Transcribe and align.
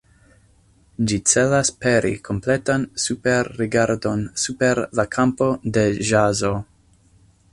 Ĝi 1.09 1.17
celas 1.31 1.69
peri 1.83 2.13
kompletan 2.29 2.87
superrigardon 3.03 4.25
super 4.47 4.83
la 5.01 5.07
kampo 5.17 5.53
de 5.77 5.87
ĵazo. 6.13 6.53